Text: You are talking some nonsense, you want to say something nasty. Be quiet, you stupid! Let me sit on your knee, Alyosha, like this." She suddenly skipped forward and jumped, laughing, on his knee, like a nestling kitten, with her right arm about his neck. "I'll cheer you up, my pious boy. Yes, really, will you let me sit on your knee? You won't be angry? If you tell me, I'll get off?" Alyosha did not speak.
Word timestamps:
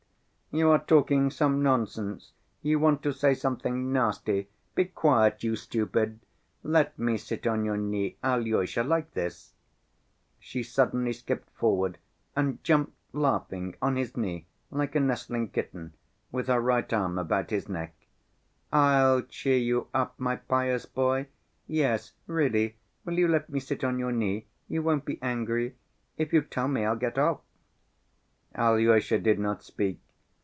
You 0.53 0.69
are 0.71 0.79
talking 0.83 1.31
some 1.31 1.63
nonsense, 1.63 2.33
you 2.61 2.77
want 2.77 3.01
to 3.03 3.13
say 3.13 3.33
something 3.35 3.93
nasty. 3.93 4.49
Be 4.75 4.83
quiet, 4.83 5.45
you 5.45 5.55
stupid! 5.55 6.19
Let 6.61 6.99
me 6.99 7.15
sit 7.15 7.47
on 7.47 7.63
your 7.63 7.77
knee, 7.77 8.17
Alyosha, 8.21 8.83
like 8.83 9.13
this." 9.13 9.53
She 10.41 10.61
suddenly 10.61 11.13
skipped 11.13 11.49
forward 11.51 11.99
and 12.35 12.61
jumped, 12.65 12.91
laughing, 13.13 13.77
on 13.81 13.95
his 13.95 14.17
knee, 14.17 14.45
like 14.71 14.93
a 14.93 14.99
nestling 14.99 15.51
kitten, 15.51 15.93
with 16.33 16.47
her 16.47 16.59
right 16.59 16.91
arm 16.91 17.17
about 17.17 17.49
his 17.49 17.69
neck. 17.69 17.95
"I'll 18.73 19.21
cheer 19.21 19.55
you 19.57 19.87
up, 19.93 20.19
my 20.19 20.35
pious 20.35 20.85
boy. 20.85 21.27
Yes, 21.65 22.11
really, 22.27 22.75
will 23.05 23.17
you 23.17 23.29
let 23.29 23.49
me 23.49 23.61
sit 23.61 23.85
on 23.85 23.99
your 23.99 24.11
knee? 24.11 24.47
You 24.67 24.83
won't 24.83 25.05
be 25.05 25.17
angry? 25.21 25.77
If 26.17 26.33
you 26.33 26.41
tell 26.41 26.67
me, 26.67 26.83
I'll 26.83 26.97
get 26.97 27.17
off?" 27.17 27.39
Alyosha 28.53 29.17
did 29.19 29.39
not 29.39 29.63
speak. 29.63 30.01